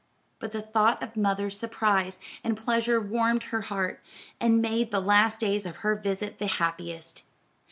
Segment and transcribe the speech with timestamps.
[0.39, 4.01] But the thought of mother's surprise and pleasure warmed her heart,
[4.39, 7.23] and made the last days of her visit the happiest.